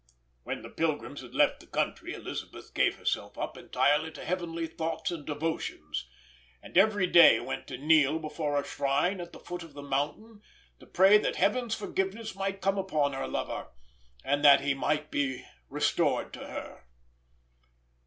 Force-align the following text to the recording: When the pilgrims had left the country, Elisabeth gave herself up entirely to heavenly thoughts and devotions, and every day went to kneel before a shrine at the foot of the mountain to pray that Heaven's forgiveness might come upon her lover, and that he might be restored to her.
When 0.41 0.63
the 0.63 0.69
pilgrims 0.71 1.21
had 1.21 1.35
left 1.35 1.59
the 1.59 1.67
country, 1.67 2.15
Elisabeth 2.15 2.73
gave 2.73 2.95
herself 2.95 3.37
up 3.37 3.55
entirely 3.55 4.09
to 4.13 4.25
heavenly 4.25 4.65
thoughts 4.65 5.11
and 5.11 5.23
devotions, 5.27 6.07
and 6.63 6.75
every 6.75 7.05
day 7.05 7.39
went 7.39 7.67
to 7.67 7.77
kneel 7.77 8.17
before 8.17 8.59
a 8.59 8.65
shrine 8.65 9.21
at 9.21 9.31
the 9.31 9.39
foot 9.39 9.61
of 9.61 9.73
the 9.75 9.83
mountain 9.83 10.41
to 10.79 10.87
pray 10.87 11.19
that 11.19 11.35
Heaven's 11.35 11.75
forgiveness 11.75 12.33
might 12.33 12.61
come 12.61 12.79
upon 12.79 13.13
her 13.13 13.27
lover, 13.27 13.67
and 14.25 14.43
that 14.43 14.61
he 14.61 14.73
might 14.73 15.11
be 15.11 15.45
restored 15.69 16.33
to 16.33 16.47
her. 16.47 16.83